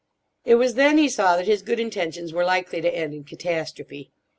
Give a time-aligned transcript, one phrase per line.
[0.45, 4.09] It was then he saw that his good intentions were likely to end in catastrophe.